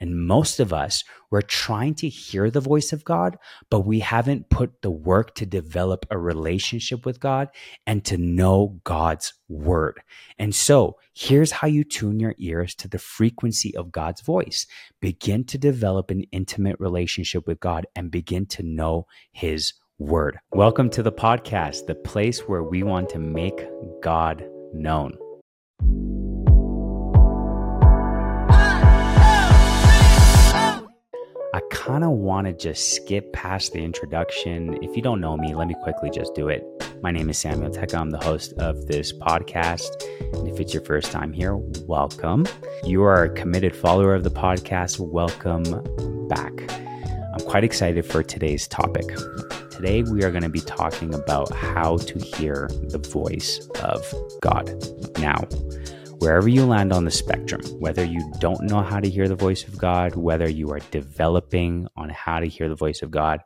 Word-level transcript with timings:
And 0.00 0.26
most 0.26 0.60
of 0.60 0.72
us, 0.72 1.04
we're 1.30 1.42
trying 1.42 1.94
to 1.96 2.08
hear 2.08 2.50
the 2.50 2.60
voice 2.60 2.92
of 2.92 3.04
God, 3.04 3.36
but 3.70 3.80
we 3.80 4.00
haven't 4.00 4.50
put 4.50 4.82
the 4.82 4.90
work 4.90 5.34
to 5.36 5.46
develop 5.46 6.06
a 6.10 6.18
relationship 6.18 7.04
with 7.04 7.20
God 7.20 7.48
and 7.86 8.04
to 8.04 8.16
know 8.16 8.80
God's 8.84 9.34
word. 9.48 10.00
And 10.38 10.54
so 10.54 10.98
here's 11.12 11.52
how 11.52 11.68
you 11.68 11.84
tune 11.84 12.20
your 12.20 12.34
ears 12.38 12.74
to 12.76 12.88
the 12.88 12.98
frequency 12.98 13.76
of 13.76 13.92
God's 13.92 14.20
voice. 14.20 14.66
Begin 15.00 15.44
to 15.44 15.58
develop 15.58 16.10
an 16.10 16.24
intimate 16.32 16.76
relationship 16.78 17.46
with 17.46 17.60
God 17.60 17.86
and 17.96 18.10
begin 18.10 18.46
to 18.46 18.62
know 18.62 19.06
his 19.32 19.74
word. 19.98 20.38
Welcome 20.52 20.90
to 20.90 21.02
the 21.02 21.12
podcast, 21.12 21.86
the 21.86 21.94
place 21.94 22.40
where 22.40 22.62
we 22.62 22.82
want 22.82 23.08
to 23.10 23.18
make 23.18 23.64
God 24.02 24.44
known. 24.72 25.16
I 31.54 31.60
kind 31.70 32.02
of 32.02 32.10
want 32.10 32.48
to 32.48 32.52
just 32.52 32.96
skip 32.96 33.32
past 33.32 33.74
the 33.74 33.78
introduction. 33.78 34.76
If 34.82 34.96
you 34.96 35.02
don't 35.02 35.20
know 35.20 35.36
me, 35.36 35.54
let 35.54 35.68
me 35.68 35.76
quickly 35.84 36.10
just 36.10 36.34
do 36.34 36.48
it. 36.48 36.64
My 37.00 37.12
name 37.12 37.30
is 37.30 37.38
Samuel 37.38 37.70
Teka. 37.70 37.96
I'm 37.96 38.10
the 38.10 38.18
host 38.18 38.54
of 38.54 38.88
this 38.88 39.12
podcast. 39.12 39.88
And 40.32 40.48
if 40.48 40.58
it's 40.58 40.74
your 40.74 40.82
first 40.82 41.12
time 41.12 41.32
here, 41.32 41.54
welcome. 41.86 42.44
You 42.82 43.04
are 43.04 43.22
a 43.22 43.28
committed 43.28 43.76
follower 43.76 44.16
of 44.16 44.24
the 44.24 44.32
podcast. 44.32 44.98
Welcome 44.98 45.62
back. 46.26 46.52
I'm 47.32 47.46
quite 47.46 47.62
excited 47.62 48.04
for 48.04 48.24
today's 48.24 48.66
topic. 48.66 49.06
Today, 49.70 50.02
we 50.02 50.24
are 50.24 50.32
going 50.32 50.42
to 50.42 50.48
be 50.48 50.60
talking 50.60 51.14
about 51.14 51.54
how 51.54 51.98
to 51.98 52.18
hear 52.18 52.68
the 52.82 52.98
voice 52.98 53.68
of 53.80 54.04
God. 54.40 54.72
Now, 55.20 55.46
wherever 56.24 56.48
you 56.48 56.64
land 56.64 56.90
on 56.90 57.04
the 57.04 57.10
spectrum, 57.10 57.60
whether 57.80 58.02
you 58.02 58.32
don't 58.38 58.62
know 58.62 58.80
how 58.80 58.98
to 58.98 59.10
hear 59.10 59.28
the 59.28 59.34
voice 59.34 59.68
of 59.68 59.76
God, 59.76 60.16
whether 60.16 60.48
you 60.48 60.70
are 60.70 60.80
developing 60.90 61.86
on 61.98 62.08
how 62.08 62.40
to 62.40 62.46
hear 62.46 62.70
the 62.70 62.74
voice 62.74 63.02
of 63.02 63.10
God, 63.10 63.40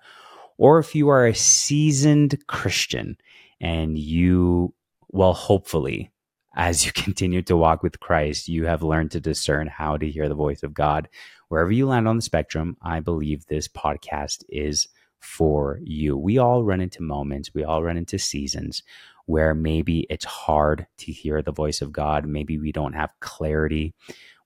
or 0.58 0.78
if 0.78 0.94
you 0.94 1.08
are 1.08 1.26
a 1.26 1.34
seasoned 1.34 2.46
Christian 2.46 3.16
and 3.60 3.98
you, 3.98 4.74
well, 5.08 5.32
hopefully, 5.32 6.12
as 6.54 6.86
you 6.86 6.92
continue 6.94 7.42
to 7.42 7.56
walk 7.56 7.82
with 7.82 7.98
Christ, 7.98 8.46
you 8.46 8.66
have 8.66 8.84
learned 8.84 9.10
to 9.10 9.20
discern 9.20 9.66
how 9.66 9.96
to 9.96 10.08
hear 10.08 10.28
the 10.28 10.36
voice 10.36 10.62
of 10.62 10.72
God. 10.72 11.08
Wherever 11.48 11.72
you 11.72 11.88
land 11.88 12.06
on 12.06 12.14
the 12.14 12.22
spectrum, 12.22 12.76
I 12.80 13.00
believe 13.00 13.46
this 13.46 13.66
podcast 13.66 14.44
is 14.48 14.86
for 15.18 15.80
you. 15.82 16.16
We 16.16 16.38
all 16.38 16.62
run 16.62 16.80
into 16.80 17.02
moments, 17.02 17.52
we 17.52 17.64
all 17.64 17.82
run 17.82 17.96
into 17.96 18.20
seasons 18.20 18.84
where 19.28 19.54
maybe 19.54 20.06
it's 20.08 20.24
hard 20.24 20.86
to 20.96 21.12
hear 21.12 21.42
the 21.42 21.52
voice 21.52 21.82
of 21.82 21.92
God. 21.92 22.26
Maybe 22.26 22.56
we 22.56 22.72
don't 22.72 22.94
have 22.94 23.12
clarity 23.20 23.92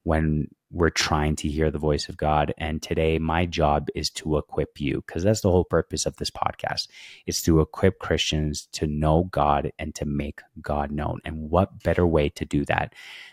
when 0.02 0.48
we're 0.72 0.90
trying 0.90 1.36
to 1.36 1.48
hear 1.48 1.70
the 1.70 1.78
voice 1.78 2.08
of 2.08 2.16
God. 2.16 2.52
And 2.58 2.82
today, 2.82 3.20
my 3.20 3.46
job 3.46 3.86
is 3.94 4.10
to 4.10 4.38
equip 4.38 4.80
you 4.80 5.04
because 5.06 5.22
that's 5.22 5.42
the 5.42 5.52
whole 5.52 5.62
purpose 5.62 6.04
of 6.04 6.16
this 6.16 6.32
podcast 6.32 6.88
is 7.26 7.40
to 7.42 7.60
equip 7.60 8.00
Christians 8.00 8.66
to 8.72 8.88
know 8.88 9.28
God 9.30 9.70
and 9.78 9.94
to 9.94 10.04
make 10.04 10.40
God 10.60 10.90
known. 10.90 11.20
And 11.24 11.48
what 11.48 11.84
better 11.84 12.04
way 12.04 12.28
to 12.30 12.44
do 12.44 12.64
that 12.64 12.92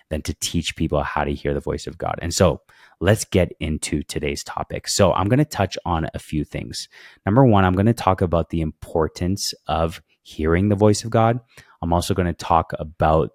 than 0.09 0.21
to 0.21 0.35
teach 0.35 0.75
people 0.75 1.01
how 1.01 1.23
to 1.23 1.33
hear 1.33 1.55
the 1.55 1.59
voice 1.59 1.87
of 1.87 1.97
God? 1.97 2.19
And 2.21 2.31
so 2.31 2.61
let's 2.99 3.25
get 3.25 3.53
into 3.59 4.03
today's 4.03 4.43
topic. 4.43 4.87
So 4.87 5.13
I'm 5.13 5.29
going 5.29 5.39
to 5.39 5.45
touch 5.45 5.79
on 5.83 6.05
a 6.13 6.19
few 6.19 6.43
things. 6.43 6.89
Number 7.25 7.43
one, 7.43 7.65
I'm 7.65 7.73
going 7.73 7.87
to 7.87 7.93
talk 7.93 8.21
about 8.21 8.51
the 8.51 8.61
importance 8.61 9.55
of 9.65 10.03
hearing 10.29 10.69
the 10.69 10.75
voice 10.75 11.03
of 11.03 11.09
God. 11.09 11.39
I'm 11.81 11.93
also 11.93 12.13
going 12.13 12.27
to 12.27 12.33
talk 12.33 12.71
about 12.77 13.31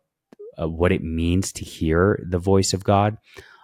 uh, 0.61 0.69
what 0.69 0.93
it 0.93 1.03
means 1.03 1.53
to 1.53 1.65
hear 1.65 2.25
the 2.29 2.39
voice 2.39 2.73
of 2.73 2.85
God. 2.85 3.17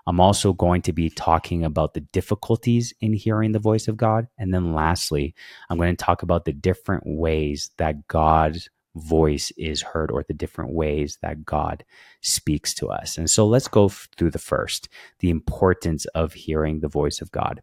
I'm 0.06 0.20
also 0.20 0.52
going 0.52 0.82
to 0.82 0.92
be 0.92 1.10
talking 1.10 1.64
about 1.64 1.94
the 1.94 2.00
difficulties 2.00 2.92
in 3.00 3.12
hearing 3.12 3.52
the 3.52 3.58
voice 3.60 3.86
of 3.86 3.96
God. 3.96 4.26
And 4.38 4.52
then 4.52 4.72
lastly, 4.72 5.34
I'm 5.68 5.76
going 5.76 5.94
to 5.94 6.04
talk 6.04 6.22
about 6.22 6.44
the 6.44 6.52
different 6.52 7.04
ways 7.06 7.70
that 7.76 8.08
God's 8.08 8.68
voice 8.96 9.52
is 9.56 9.82
heard 9.82 10.10
or 10.10 10.24
the 10.24 10.34
different 10.34 10.72
ways 10.72 11.18
that 11.22 11.44
God 11.44 11.84
speaks 12.22 12.74
to 12.74 12.88
us. 12.88 13.16
And 13.16 13.30
so 13.30 13.46
let's 13.46 13.68
go 13.68 13.88
through 13.88 14.32
the 14.32 14.38
first 14.38 14.88
the 15.20 15.30
importance 15.30 16.06
of 16.06 16.32
hearing 16.32 16.80
the 16.80 16.88
voice 16.88 17.20
of 17.20 17.30
God. 17.30 17.62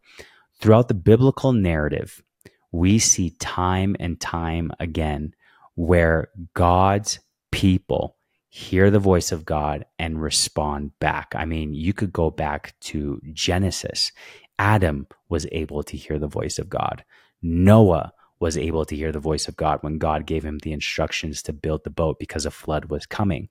Throughout 0.61 0.87
the 0.87 0.93
biblical 0.93 1.51
narrative, 1.51 2.23
we 2.71 2.99
see 2.99 3.31
time 3.39 3.95
and 3.99 4.19
time 4.21 4.71
again 4.79 5.33
where 5.77 6.29
God's 6.55 7.19
people 7.51 8.17
hear 8.49 8.89
the 8.89 8.99
voice 8.99 9.31
of 9.31 9.45
God 9.45 9.85
and 9.99 10.19
respond 10.19 10.97
back. 10.99 11.33
I 11.35 11.45
mean, 11.45 11.75
you 11.75 11.93
could 11.93 12.11
go 12.11 12.31
back 12.31 12.73
to 12.81 13.21
Genesis. 13.31 14.11
Adam 14.57 15.05
was 15.29 15.45
able 15.51 15.83
to 15.83 15.95
hear 15.95 16.17
the 16.17 16.27
voice 16.27 16.57
of 16.57 16.67
God. 16.67 17.05
Noah 17.43 18.11
was 18.39 18.57
able 18.57 18.85
to 18.85 18.95
hear 18.95 19.11
the 19.11 19.19
voice 19.19 19.47
of 19.47 19.55
God 19.55 19.77
when 19.81 19.99
God 19.99 20.25
gave 20.25 20.43
him 20.43 20.57
the 20.59 20.71
instructions 20.73 21.43
to 21.43 21.53
build 21.53 21.83
the 21.83 21.91
boat 21.91 22.17
because 22.17 22.47
a 22.47 22.51
flood 22.51 22.85
was 22.85 23.05
coming. 23.05 23.49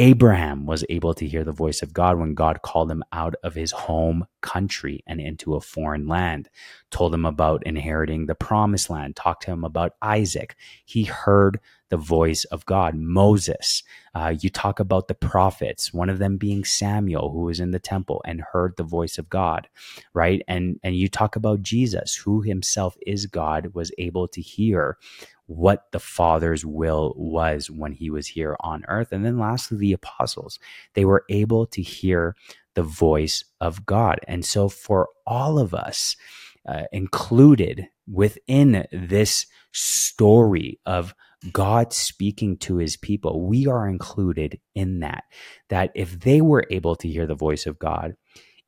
Abraham 0.00 0.64
was 0.64 0.84
able 0.88 1.12
to 1.14 1.26
hear 1.26 1.44
the 1.44 1.52
voice 1.52 1.82
of 1.82 1.92
God 1.92 2.18
when 2.18 2.34
God 2.34 2.62
called 2.62 2.90
him 2.90 3.02
out 3.12 3.34
of 3.42 3.54
his 3.54 3.72
home 3.72 4.26
country 4.42 5.02
and 5.08 5.20
into 5.20 5.56
a 5.56 5.60
foreign 5.60 6.06
land, 6.06 6.48
told 6.90 7.12
him 7.12 7.26
about 7.26 7.66
inheriting 7.66 8.26
the 8.26 8.36
promised 8.36 8.90
land, 8.90 9.16
talked 9.16 9.42
to 9.44 9.50
him 9.50 9.64
about 9.64 9.94
Isaac. 10.00 10.56
He 10.84 11.04
heard 11.04 11.60
the 11.90 11.96
voice 11.96 12.44
of 12.44 12.64
God. 12.66 12.94
Moses, 12.94 13.82
uh, 14.14 14.34
you 14.40 14.50
talk 14.50 14.80
about 14.80 15.08
the 15.08 15.14
prophets, 15.14 15.92
one 15.92 16.10
of 16.10 16.18
them 16.18 16.36
being 16.36 16.64
Samuel, 16.64 17.30
who 17.30 17.40
was 17.42 17.60
in 17.60 17.72
the 17.72 17.78
temple 17.80 18.22
and 18.24 18.42
heard 18.52 18.76
the 18.76 18.84
voice 18.84 19.18
of 19.18 19.28
God, 19.28 19.68
right? 20.14 20.42
And 20.48 20.78
and 20.82 20.96
you 20.96 21.08
talk 21.08 21.36
about 21.36 21.62
Jesus, 21.62 22.14
who 22.14 22.42
himself 22.42 22.96
is 23.06 23.26
God, 23.26 23.74
was 23.74 23.92
able 23.98 24.28
to 24.28 24.40
hear 24.40 24.96
what 25.48 25.90
the 25.92 25.98
Father's 26.00 26.64
will 26.64 27.14
was 27.16 27.70
when 27.70 27.92
he 27.92 28.10
was 28.10 28.28
here 28.28 28.54
on 28.60 28.84
earth. 28.86 29.12
And 29.12 29.24
then 29.24 29.38
lastly, 29.38 29.78
the 29.78 29.92
apostles, 29.94 30.58
they 30.92 31.06
were 31.06 31.24
able 31.30 31.66
to 31.68 31.82
hear 31.82 32.36
the 32.74 32.82
voice 32.82 33.44
of 33.58 33.86
God. 33.86 34.20
And 34.28 34.44
so 34.44 34.68
for 34.68 35.08
all 35.26 35.58
of 35.58 35.72
us, 35.72 36.16
uh, 36.68 36.82
included 36.92 37.88
within 38.06 38.86
this 38.92 39.46
story 39.72 40.78
of 40.84 41.14
God 41.50 41.94
speaking 41.94 42.58
to 42.58 42.76
his 42.76 42.98
people, 42.98 43.46
we 43.46 43.66
are 43.66 43.88
included 43.88 44.60
in 44.74 45.00
that. 45.00 45.24
That 45.70 45.92
if 45.94 46.20
they 46.20 46.42
were 46.42 46.66
able 46.70 46.94
to 46.96 47.08
hear 47.08 47.26
the 47.26 47.34
voice 47.34 47.64
of 47.64 47.78
God 47.78 48.16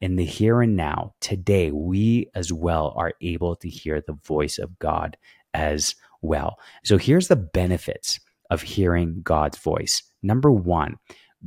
in 0.00 0.16
the 0.16 0.24
here 0.24 0.62
and 0.62 0.76
now, 0.76 1.12
today, 1.20 1.70
we 1.72 2.30
as 2.34 2.50
well 2.50 2.94
are 2.96 3.12
able 3.20 3.54
to 3.56 3.68
hear 3.68 4.00
the 4.00 4.18
voice 4.24 4.58
of 4.58 4.78
God 4.78 5.18
as 5.52 5.94
well. 6.22 6.58
So 6.84 6.98
here's 6.98 7.28
the 7.28 7.36
benefits 7.36 8.20
of 8.50 8.62
hearing 8.62 9.20
God's 9.22 9.58
voice. 9.58 10.02
Number 10.22 10.50
one, 10.50 10.96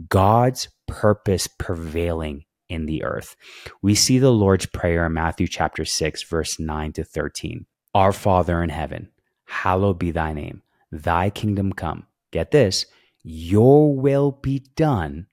God's 0.09 0.69
purpose 0.87 1.47
prevailing 1.47 2.45
in 2.69 2.85
the 2.85 3.03
earth. 3.03 3.35
We 3.81 3.95
see 3.95 4.19
the 4.19 4.31
Lord's 4.31 4.65
Prayer 4.65 5.05
in 5.05 5.13
Matthew 5.13 5.47
chapter 5.47 5.85
6, 5.85 6.23
verse 6.23 6.59
9 6.59 6.93
to 6.93 7.03
13. 7.03 7.65
Our 7.93 8.11
Father 8.11 8.63
in 8.63 8.69
heaven, 8.69 9.09
hallowed 9.45 9.99
be 9.99 10.11
thy 10.11 10.33
name. 10.33 10.63
Thy 10.91 11.29
kingdom 11.29 11.73
come. 11.73 12.07
Get 12.31 12.51
this, 12.51 12.85
your 13.23 13.95
will 13.95 14.31
be 14.31 14.65
done 14.75 15.27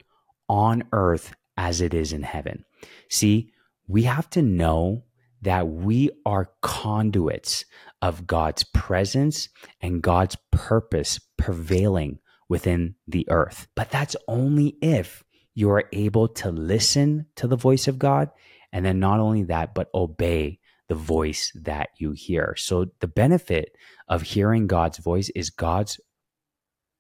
on 0.49 0.85
earth 0.93 1.35
as 1.57 1.81
it 1.81 1.95
is 1.95 2.13
in 2.13 2.23
heaven. 2.23 2.65
See, 3.09 3.53
we 3.89 4.03
have 4.03 4.29
to 4.31 4.43
know 4.43 5.05
that 5.43 5.69
we 5.69 6.11
are 6.27 6.51
conduits 6.63 7.65
of 8.03 8.27
God's 8.27 8.65
presence 8.65 9.49
and 9.81 10.03
God's 10.03 10.37
purpose 10.51 11.21
prevailing 11.37 12.19
within 12.49 12.97
the 13.07 13.27
earth. 13.31 13.69
But 13.75 13.91
that's 13.91 14.17
only 14.29 14.77
if 14.83 15.25
you 15.55 15.71
are 15.71 15.85
able 15.93 16.29
to 16.29 16.51
listen 16.51 17.27
to 17.37 17.47
the 17.47 17.57
voice 17.57 17.89
of 17.89 17.99
God. 17.99 18.31
And 18.73 18.85
then 18.85 19.01
not 19.01 19.21
only 19.21 19.45
that, 19.45 19.75
but 19.75 19.91
obey 19.95 20.61
the 20.89 20.95
voice 20.95 21.53
that 21.55 21.91
you 21.99 22.13
hear. 22.13 22.55
So 22.57 22.87
the 23.01 23.09
benefit 23.09 23.77
of 24.09 24.23
hearing 24.23 24.67
God's 24.67 24.99
voice 24.99 25.29
is 25.31 25.51
God's 25.51 26.01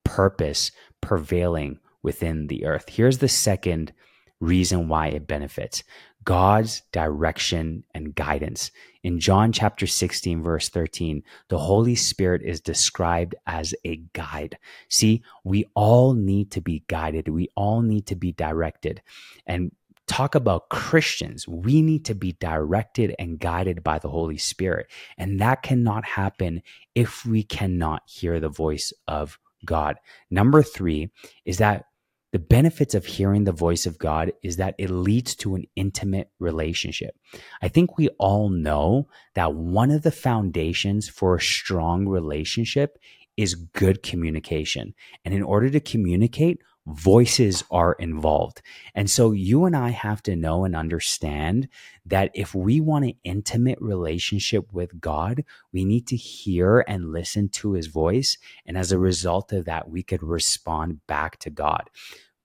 purpose 0.04 0.70
prevailing 1.00 1.78
within 2.02 2.46
the 2.46 2.64
earth. 2.64 2.88
Here's 2.88 3.18
the 3.18 3.28
second 3.28 3.92
reason 4.40 4.88
why 4.88 5.08
it 5.08 5.26
benefits 5.26 5.84
God's 6.24 6.82
direction 6.92 7.84
and 7.94 8.14
guidance. 8.14 8.70
In 9.02 9.20
John 9.20 9.52
chapter 9.52 9.86
16, 9.86 10.42
verse 10.42 10.68
13, 10.68 11.22
the 11.48 11.58
Holy 11.58 11.94
Spirit 11.94 12.42
is 12.42 12.60
described 12.60 13.34
as 13.46 13.74
a 13.84 13.96
guide. 14.12 14.58
See, 14.88 15.22
we 15.44 15.64
all 15.74 16.12
need 16.12 16.50
to 16.52 16.60
be 16.60 16.84
guided, 16.88 17.28
we 17.28 17.48
all 17.54 17.80
need 17.82 18.06
to 18.06 18.16
be 18.16 18.32
directed. 18.32 19.00
And 19.46 19.72
talk 20.06 20.34
about 20.34 20.68
Christians, 20.68 21.48
we 21.48 21.80
need 21.80 22.04
to 22.06 22.14
be 22.14 22.32
directed 22.32 23.14
and 23.18 23.38
guided 23.38 23.82
by 23.82 23.98
the 23.98 24.08
Holy 24.08 24.38
Spirit. 24.38 24.90
And 25.16 25.40
that 25.40 25.62
cannot 25.62 26.04
happen 26.04 26.62
if 26.94 27.24
we 27.24 27.42
cannot 27.42 28.02
hear 28.06 28.40
the 28.40 28.48
voice 28.48 28.92
of 29.08 29.38
God. 29.64 29.96
Number 30.30 30.62
three 30.62 31.10
is 31.44 31.58
that 31.58 31.86
the 32.32 32.38
benefits 32.38 32.94
of 32.94 33.06
hearing 33.06 33.44
the 33.44 33.52
voice 33.52 33.86
of 33.86 33.98
God 33.98 34.32
is 34.42 34.56
that 34.56 34.74
it 34.78 34.90
leads 34.90 35.34
to 35.36 35.56
an 35.56 35.64
intimate 35.74 36.30
relationship. 36.38 37.16
I 37.60 37.68
think 37.68 37.98
we 37.98 38.08
all 38.18 38.50
know 38.50 39.08
that 39.34 39.54
one 39.54 39.90
of 39.90 40.02
the 40.02 40.12
foundations 40.12 41.08
for 41.08 41.34
a 41.34 41.40
strong 41.40 42.06
relationship 42.06 42.98
is 43.36 43.54
good 43.54 44.02
communication. 44.02 44.94
And 45.24 45.34
in 45.34 45.42
order 45.42 45.70
to 45.70 45.80
communicate, 45.80 46.60
voices 46.86 47.62
are 47.70 47.92
involved. 47.94 48.62
And 48.94 49.08
so 49.08 49.32
you 49.32 49.64
and 49.64 49.76
I 49.76 49.90
have 49.90 50.22
to 50.24 50.36
know 50.36 50.64
and 50.64 50.74
understand 50.74 51.68
that 52.06 52.30
if 52.34 52.54
we 52.54 52.80
want 52.80 53.04
an 53.04 53.14
intimate 53.22 53.78
relationship 53.80 54.72
with 54.72 55.00
God, 55.00 55.44
we 55.72 55.84
need 55.84 56.06
to 56.08 56.16
hear 56.16 56.84
and 56.88 57.12
listen 57.12 57.48
to 57.50 57.72
his 57.72 57.86
voice. 57.86 58.38
And 58.66 58.76
as 58.76 58.92
a 58.92 58.98
result 58.98 59.52
of 59.52 59.66
that, 59.66 59.90
we 59.90 60.02
could 60.02 60.22
respond 60.22 61.06
back 61.06 61.38
to 61.40 61.50
God. 61.50 61.90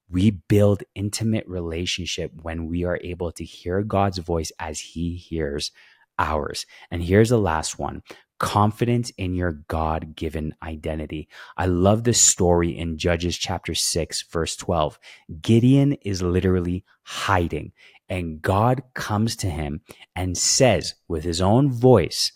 We 0.09 0.31
build 0.31 0.83
intimate 0.93 1.47
relationship 1.47 2.31
when 2.41 2.67
we 2.67 2.83
are 2.83 2.99
able 3.03 3.31
to 3.33 3.43
hear 3.43 3.81
God's 3.81 4.19
voice 4.19 4.51
as 4.59 4.79
he 4.79 5.15
hears 5.15 5.71
ours. 6.19 6.65
And 6.91 7.03
here's 7.03 7.29
the 7.29 7.39
last 7.39 7.79
one 7.79 8.03
confidence 8.39 9.11
in 9.17 9.33
your 9.33 9.51
God 9.67 10.15
given 10.15 10.55
identity. 10.61 11.27
I 11.57 11.65
love 11.67 12.03
this 12.03 12.21
story 12.21 12.77
in 12.77 12.97
Judges 12.97 13.37
chapter 13.37 13.73
6, 13.73 14.23
verse 14.23 14.55
12. 14.55 14.99
Gideon 15.41 15.93
is 16.01 16.21
literally 16.21 16.83
hiding, 17.03 17.71
and 18.09 18.41
God 18.41 18.83
comes 18.93 19.35
to 19.37 19.47
him 19.47 19.81
and 20.15 20.37
says 20.37 20.95
with 21.07 21.23
his 21.23 21.41
own 21.41 21.71
voice, 21.71 22.31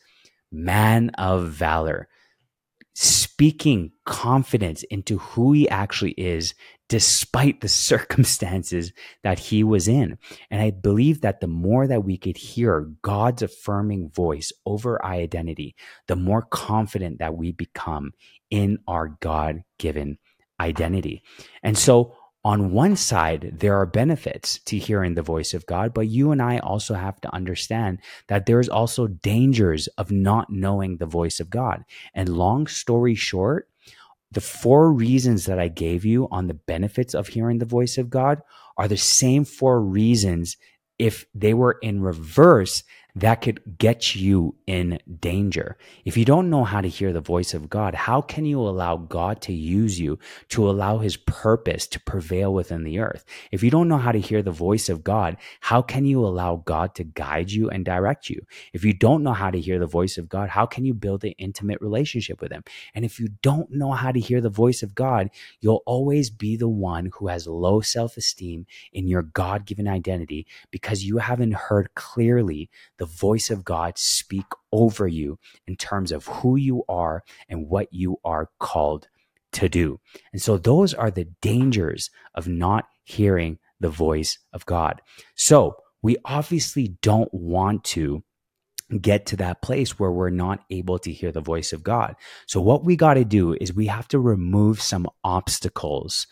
Man 0.51 1.09
of 1.11 1.49
valor, 1.49 2.07
speaking 3.39 3.89
confidence 4.06 4.83
into 4.91 5.18
who 5.18 5.53
he 5.53 5.69
actually 5.69 6.12
is 6.12 6.53
despite 6.89 7.62
the 7.62 7.69
circumstances 7.89 8.91
that 9.24 9.39
he 9.39 9.63
was 9.63 9.88
in. 9.88 10.18
And 10.51 10.62
I 10.62 10.71
believe 10.71 11.21
that 11.21 11.39
the 11.39 11.47
more 11.47 11.88
that 11.88 12.03
we 12.03 12.18
could 12.18 12.36
hear 12.36 12.91
God's 13.01 13.41
affirming 13.41 14.09
voice 14.09 14.51
over 14.65 15.01
our 15.01 15.13
identity, 15.13 15.74
the 16.07 16.18
more 16.18 16.41
confident 16.41 17.19
that 17.19 17.38
we 17.38 17.53
become 17.53 18.12
in 18.50 18.77
our 18.89 19.15
God 19.21 19.63
given 19.77 20.18
identity. 20.59 21.24
And 21.63 21.77
so, 21.77 22.18
on 22.45 22.71
one 22.71 22.95
side, 22.95 23.56
there 23.59 23.75
are 23.75 23.86
benefits 23.86 24.59
to 24.59 24.77
hearing 24.77 25.15
the 25.15 25.21
voice 25.21 25.53
of 25.53 25.65
God, 25.65 25.94
but 25.94 26.07
you 26.07 26.31
and 26.31 26.41
I 26.41 26.59
also 26.59 26.94
have 26.94 27.19
to 27.21 27.33
understand 27.33 28.00
that 28.27 28.45
there's 28.45 28.69
also 28.69 29.07
dangers 29.07 29.88
of 29.97 30.09
not 30.09 30.50
knowing 30.50 30.97
the 30.97 31.06
voice 31.06 31.41
of 31.41 31.50
God. 31.50 31.83
And 32.13 32.30
long 32.30 32.65
story 32.68 33.15
short, 33.15 33.68
the 34.31 34.41
four 34.41 34.94
reasons 34.94 35.45
that 35.45 35.59
I 35.59 35.68
gave 35.68 36.06
you 36.06 36.27
on 36.31 36.47
the 36.47 36.53
benefits 36.53 37.13
of 37.13 37.27
hearing 37.27 37.57
the 37.57 37.65
voice 37.65 37.97
of 37.97 38.09
God 38.09 38.42
are 38.77 38.88
the 38.88 38.97
same 38.97 39.44
four 39.44 39.81
reasons 39.81 40.56
if 40.97 41.25
they 41.33 41.53
were 41.53 41.77
in 41.81 42.01
reverse 42.01 42.83
that 43.15 43.41
could 43.41 43.61
get 43.77 44.15
you 44.15 44.56
in 44.67 45.00
danger. 45.19 45.77
If 46.06 46.15
you 46.15 46.25
don't 46.25 46.50
know 46.50 46.63
how 46.63 46.81
to 46.81 46.88
hear 46.88 47.11
the 47.11 47.21
voice 47.21 47.53
of 47.53 47.69
God, 47.69 47.95
how 47.95 48.21
can 48.21 48.45
you 48.45 48.59
allow 48.59 48.97
God 48.97 49.41
to 49.44 49.53
use 49.53 50.00
you 50.00 50.19
to 50.50 50.69
allow 50.69 51.00
his 51.00 51.17
purpose 51.17 51.88
to 51.88 52.00
prevail 52.00 52.53
within 52.53 52.83
the 52.83 53.00
earth? 53.00 53.25
If 53.51 53.63
you 53.63 53.71
don't 53.71 53.88
know 53.88 53.97
how 53.97 54.11
to 54.11 54.19
hear 54.19 54.41
the 54.41 54.51
voice 54.51 54.89
of 54.89 55.03
God, 55.03 55.38
how 55.61 55.81
can 55.81 56.06
you 56.06 56.25
allow 56.25 56.57
God 56.65 56.95
to 56.95 57.03
guide 57.03 57.51
you 57.51 57.69
and 57.69 57.83
direct 57.83 58.29
you? 58.29 58.41
If 58.73 58.83
you 58.83 58.94
don't 58.94 59.23
know 59.23 59.33
how 59.33 59.51
to 59.51 59.59
hear 59.59 59.79
the 59.79 59.85
voice 59.88 60.17
of 60.17 60.29
God, 60.29 60.50
how 60.50 60.65
can 60.65 60.85
you 60.85 60.94
build 60.94 61.23
an 61.23 61.33
intimate 61.38 61.81
relationship 61.81 62.41
with 62.41 62.51
him? 62.51 62.63
And 62.94 63.03
if 63.03 63.19
you 63.19 63.29
don't 63.41 63.71
know 63.71 63.91
how 63.91 64.11
to 64.11 64.19
hear 64.19 64.41
the 64.41 64.50
voice 64.50 64.83
of 64.83 64.95
God, 64.95 65.29
you'll 65.61 65.83
always 65.85 66.29
be 66.29 66.56
the 66.56 66.69
one 66.69 67.11
who 67.15 67.27
has 67.27 67.47
low 67.47 67.81
self 67.81 68.17
esteem 68.17 68.65
in 68.94 69.07
your 69.07 69.23
God 69.23 69.65
given 69.65 69.88
identity 69.88 70.47
because 70.71 71.03
you 71.03 71.17
haven't 71.17 71.53
heard 71.53 71.94
clearly 71.95 72.69
the 72.99 73.05
voice 73.05 73.49
of 73.49 73.65
God 73.65 73.97
speak 73.97 74.45
over 74.71 75.07
you 75.07 75.39
in 75.65 75.75
terms 75.75 76.11
of 76.11 76.27
who 76.27 76.55
you 76.55 76.83
are 76.87 77.23
and 77.47 77.67
what 77.67 77.87
you 77.91 78.17
are 78.23 78.49
called 78.59 79.07
to 79.53 79.67
do. 79.67 79.99
And 80.31 80.41
so 80.41 80.57
those 80.57 80.93
are 80.93 81.09
the 81.09 81.27
dangers 81.41 82.11
of 82.35 82.47
not 82.47 82.85
hearing 83.03 83.57
the 83.79 83.89
voice 83.89 84.37
of 84.53 84.65
God. 84.65 85.01
So 85.35 85.77
we 86.01 86.17
obviously 86.25 86.97
don't 87.01 87.33
want 87.33 87.83
to 87.85 88.23
get 89.01 89.25
to 89.27 89.37
that 89.37 89.61
place 89.61 89.99
where 89.99 90.11
we're 90.11 90.29
not 90.29 90.63
able 90.69 90.97
to 90.99 91.11
hear 91.11 91.31
the 91.31 91.41
voice 91.41 91.73
of 91.73 91.83
God. 91.83 92.15
So 92.47 92.59
what 92.59 92.83
we 92.83 92.95
got 92.95 93.15
to 93.15 93.25
do 93.25 93.53
is 93.53 93.73
we 93.73 93.87
have 93.87 94.07
to 94.09 94.19
remove 94.19 94.81
some 94.81 95.07
obstacles 95.23 96.27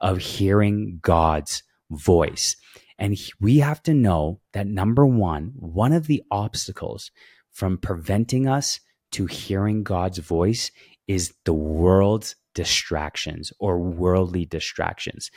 of 0.00 0.18
hearing 0.18 0.98
God's 1.02 1.62
voice. 1.90 2.56
And 3.00 3.18
we 3.40 3.58
have 3.58 3.82
to 3.84 3.94
know 3.94 4.40
that 4.52 4.66
number 4.66 5.06
one, 5.06 5.52
one 5.56 5.92
of 5.92 6.06
the 6.06 6.22
obstacles 6.30 7.10
from 7.50 7.78
preventing 7.78 8.46
us 8.46 8.78
to 9.12 9.24
hearing 9.26 9.82
God's 9.82 10.18
voice 10.18 10.70
is 11.08 11.34
the 11.44 11.54
world's 11.54 12.36
distractions 12.54 13.52
or 13.58 13.78
worldly 13.78 14.44
distractions. 14.44 15.30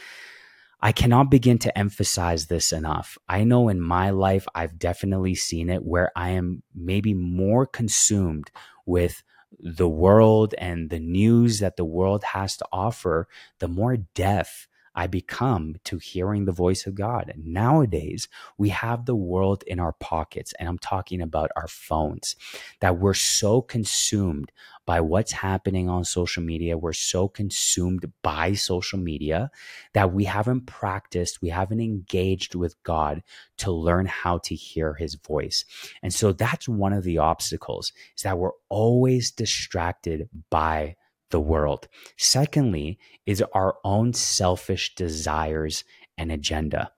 I 0.81 0.91
cannot 0.91 1.31
begin 1.31 1.57
to 1.59 1.77
emphasize 1.77 2.47
this 2.47 2.73
enough. 2.73 3.17
I 3.29 3.45
know 3.45 3.69
in 3.69 3.79
my 3.79 4.09
life, 4.09 4.45
I've 4.53 4.77
definitely 4.77 5.33
seen 5.33 5.69
it 5.69 5.85
where 5.85 6.11
I 6.17 6.31
am 6.31 6.63
maybe 6.75 7.13
more 7.13 7.65
consumed 7.65 8.51
with 8.85 9.23
the 9.57 9.87
world 9.87 10.53
and 10.57 10.89
the 10.89 10.99
news 10.99 11.59
that 11.59 11.77
the 11.77 11.85
world 11.85 12.25
has 12.25 12.57
to 12.57 12.65
offer, 12.73 13.29
the 13.59 13.69
more 13.69 13.95
deaf 13.95 14.67
I 14.95 15.07
become 15.07 15.75
to 15.85 15.97
hearing 15.97 16.45
the 16.45 16.51
voice 16.51 16.85
of 16.85 16.95
God. 16.95 17.33
Nowadays, 17.37 18.27
we 18.57 18.69
have 18.69 19.05
the 19.05 19.15
world 19.15 19.63
in 19.65 19.79
our 19.79 19.93
pockets, 19.93 20.53
and 20.59 20.69
I'm 20.69 20.77
talking 20.77 21.21
about 21.21 21.51
our 21.55 21.67
phones, 21.67 22.35
that 22.79 22.97
we're 22.97 23.13
so 23.13 23.61
consumed 23.61 24.51
by 24.85 24.99
what's 25.01 25.31
happening 25.31 25.89
on 25.89 26.03
social 26.03 26.43
media. 26.43 26.77
We're 26.77 26.93
so 26.93 27.27
consumed 27.27 28.11
by 28.21 28.53
social 28.53 28.99
media 28.99 29.49
that 29.93 30.13
we 30.13 30.25
haven't 30.25 30.65
practiced, 30.65 31.41
we 31.41 31.49
haven't 31.49 31.79
engaged 31.79 32.53
with 32.53 32.81
God 32.83 33.23
to 33.57 33.71
learn 33.71 34.05
how 34.05 34.39
to 34.39 34.55
hear 34.55 34.93
his 34.93 35.15
voice. 35.15 35.63
And 36.01 36.13
so 36.13 36.33
that's 36.33 36.67
one 36.67 36.93
of 36.93 37.03
the 37.03 37.17
obstacles 37.17 37.93
is 38.15 38.23
that 38.23 38.37
we're 38.37 38.51
always 38.69 39.31
distracted 39.31 40.29
by 40.49 40.95
the 41.33 41.41
world. 41.41 41.89
Secondly, 42.17 42.97
is 43.25 43.43
our 43.53 43.75
own 43.83 44.13
selfish 44.13 44.95
desires 44.95 45.83
and 46.17 46.31
agenda. 46.31 46.91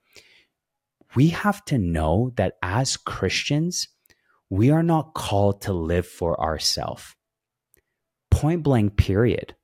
We 1.16 1.28
have 1.28 1.64
to 1.64 1.78
know 1.78 2.32
that 2.36 2.58
as 2.62 2.96
Christians, 2.96 3.88
we 4.50 4.70
are 4.70 4.82
not 4.84 5.14
called 5.14 5.62
to 5.62 5.72
live 5.72 6.06
for 6.06 6.40
ourselves. 6.40 7.16
Point 8.30 8.62
blank, 8.62 8.96
period. 8.96 9.56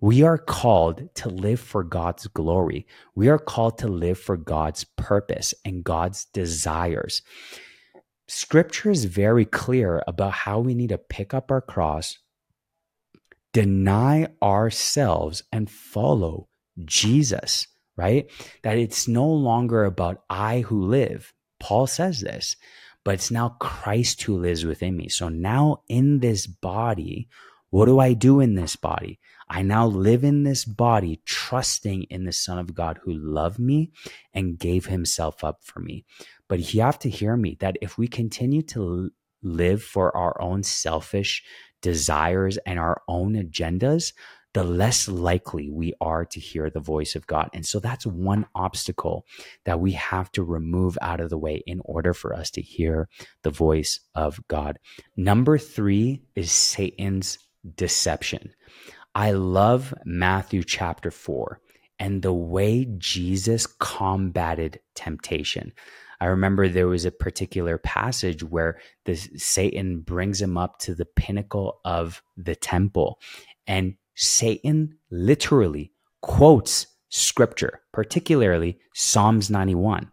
We 0.00 0.22
are 0.22 0.38
called 0.38 1.14
to 1.16 1.28
live 1.28 1.60
for 1.60 1.84
God's 1.84 2.26
glory. 2.28 2.86
We 3.14 3.28
are 3.28 3.38
called 3.38 3.78
to 3.78 3.88
live 3.88 4.18
for 4.18 4.36
God's 4.36 4.84
purpose 4.96 5.52
and 5.64 5.84
God's 5.84 6.24
desires. 6.32 7.20
Scripture 8.28 8.90
is 8.90 9.06
very 9.06 9.44
clear 9.44 10.02
about 10.06 10.32
how 10.32 10.60
we 10.60 10.74
need 10.74 10.90
to 10.90 10.98
pick 10.98 11.34
up 11.34 11.50
our 11.50 11.60
cross, 11.60 12.18
deny 13.52 14.28
ourselves 14.42 15.42
and 15.52 15.70
follow 15.70 16.48
Jesus, 16.84 17.66
right? 17.96 18.30
That 18.62 18.78
it's 18.78 19.08
no 19.08 19.26
longer 19.26 19.84
about 19.84 20.22
I 20.28 20.60
who 20.60 20.82
live. 20.82 21.32
Paul 21.60 21.86
says 21.86 22.20
this, 22.20 22.56
but 23.04 23.14
it's 23.14 23.30
now 23.30 23.56
Christ 23.60 24.22
who 24.22 24.38
lives 24.38 24.64
within 24.64 24.96
me. 24.96 25.08
So 25.08 25.28
now 25.28 25.82
in 25.88 26.20
this 26.20 26.46
body, 26.46 27.28
what 27.70 27.86
do 27.86 27.98
I 27.98 28.12
do 28.12 28.40
in 28.40 28.54
this 28.54 28.76
body? 28.76 29.18
I 29.48 29.62
now 29.62 29.86
live 29.86 30.24
in 30.24 30.42
this 30.42 30.64
body, 30.64 31.20
trusting 31.24 32.04
in 32.04 32.24
the 32.24 32.32
Son 32.32 32.58
of 32.58 32.74
God 32.74 33.00
who 33.02 33.12
loved 33.12 33.58
me 33.58 33.90
and 34.32 34.58
gave 34.58 34.86
himself 34.86 35.42
up 35.42 35.60
for 35.62 35.80
me. 35.80 36.04
But 36.48 36.72
you 36.72 36.82
have 36.82 36.98
to 37.00 37.10
hear 37.10 37.36
me 37.36 37.56
that 37.60 37.76
if 37.80 37.98
we 37.98 38.08
continue 38.08 38.62
to 38.62 39.10
live 39.42 39.82
for 39.82 40.14
our 40.16 40.40
own 40.40 40.62
selfish 40.62 41.42
desires 41.82 42.58
and 42.66 42.78
our 42.78 43.02
own 43.08 43.34
agendas, 43.34 44.12
the 44.54 44.64
less 44.64 45.08
likely 45.08 45.70
we 45.70 45.92
are 46.00 46.24
to 46.24 46.40
hear 46.40 46.70
the 46.70 46.80
voice 46.80 47.14
of 47.14 47.26
God. 47.26 47.50
And 47.52 47.66
so 47.66 47.78
that's 47.80 48.06
one 48.06 48.46
obstacle 48.54 49.26
that 49.64 49.80
we 49.80 49.92
have 49.92 50.32
to 50.32 50.42
remove 50.42 50.96
out 51.02 51.20
of 51.20 51.30
the 51.30 51.38
way 51.38 51.62
in 51.66 51.80
order 51.84 52.14
for 52.14 52.34
us 52.34 52.50
to 52.52 52.62
hear 52.62 53.08
the 53.42 53.50
voice 53.50 54.00
of 54.14 54.40
God. 54.48 54.78
Number 55.16 55.58
three 55.58 56.22
is 56.34 56.50
Satan's 56.50 57.38
deception. 57.76 58.54
I 59.14 59.32
love 59.32 59.92
Matthew 60.04 60.62
chapter 60.62 61.10
4 61.10 61.60
and 61.98 62.22
the 62.22 62.32
way 62.32 62.86
Jesus 62.98 63.66
combated 63.66 64.80
temptation. 64.94 65.72
I 66.20 66.26
remember 66.26 66.68
there 66.68 66.88
was 66.88 67.04
a 67.04 67.12
particular 67.12 67.78
passage 67.78 68.42
where 68.42 68.80
the 69.04 69.14
Satan 69.14 70.00
brings 70.00 70.40
him 70.40 70.58
up 70.58 70.78
to 70.80 70.94
the 70.94 71.06
pinnacle 71.06 71.80
of 71.84 72.22
the 72.36 72.56
temple 72.56 73.20
and 73.68 73.94
Satan 74.16 74.98
literally 75.12 75.92
quotes 76.22 76.88
scripture, 77.10 77.82
particularly 77.92 78.78
Psalms 78.94 79.50
91. 79.50 80.10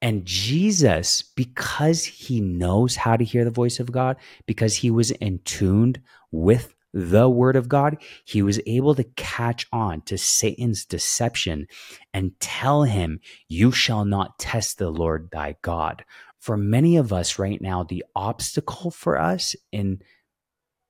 And 0.00 0.24
Jesus, 0.24 1.22
because 1.22 2.04
he 2.04 2.40
knows 2.40 2.96
how 2.96 3.16
to 3.16 3.24
hear 3.24 3.44
the 3.44 3.50
voice 3.50 3.78
of 3.78 3.92
God, 3.92 4.16
because 4.46 4.74
he 4.76 4.90
was 4.90 5.10
in 5.12 5.40
tuned 5.44 6.00
with 6.32 6.74
the 6.92 7.28
word 7.28 7.56
of 7.56 7.68
God, 7.68 7.98
he 8.24 8.42
was 8.42 8.60
able 8.66 8.94
to 8.94 9.04
catch 9.04 9.66
on 9.72 10.00
to 10.02 10.16
Satan's 10.16 10.84
deception 10.84 11.66
and 12.14 12.38
tell 12.40 12.84
him, 12.84 13.20
You 13.48 13.72
shall 13.72 14.04
not 14.04 14.38
test 14.38 14.78
the 14.78 14.90
Lord 14.90 15.28
thy 15.30 15.56
God. 15.62 16.04
For 16.38 16.56
many 16.56 16.96
of 16.96 17.12
us 17.12 17.38
right 17.38 17.60
now, 17.60 17.82
the 17.82 18.04
obstacle 18.14 18.90
for 18.90 19.18
us 19.18 19.54
in 19.72 20.00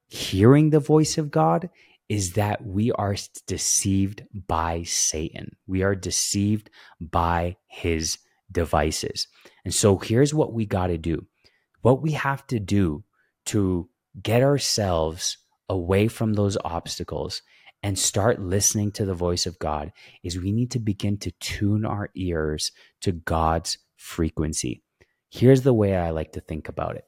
hearing 0.09 0.71
the 0.71 0.81
voice 0.81 1.19
of 1.19 1.31
God 1.31 1.71
is 2.09 2.33
that 2.33 2.65
we 2.65 2.91
are 2.93 3.17
deceived 3.47 4.23
by 4.47 4.83
Satan. 4.85 5.57
We 5.67 5.83
are 5.83 5.95
deceived 5.95 6.71
by 7.01 7.57
his 7.67 8.19
devices. 8.51 9.27
And 9.65 9.75
so 9.75 9.99
here's 9.99 10.33
what 10.33 10.53
we 10.53 10.65
got 10.65 10.87
to 10.87 10.99
do. 10.99 11.27
What 11.83 12.03
we 12.03 12.13
have 12.13 12.47
to 12.49 12.59
do 12.59 13.05
to 13.47 13.89
get 14.23 14.43
ourselves 14.43 15.37
away 15.69 16.09
from 16.09 16.35
those 16.35 16.57
obstacles 16.65 17.43
and 17.83 17.99
start 17.99 18.41
listening 18.41 18.91
to 18.93 19.05
the 19.05 19.15
voice 19.15 19.47
of 19.47 19.59
God 19.59 19.93
is 20.23 20.39
we 20.39 20.53
need 20.53 20.71
to 20.73 20.79
begin 20.79 21.17
to 21.19 21.31
tune 21.33 21.85
our 21.85 22.11
ears 22.15 22.73
to 23.03 23.13
God's 23.13 23.79
frequency. 23.97 24.83
Here's 25.31 25.63
the 25.63 25.75
way 25.75 25.97
I 25.97 26.11
like 26.11 26.33
to 26.33 26.41
think 26.41 26.69
about 26.69 26.97
it 26.97 27.05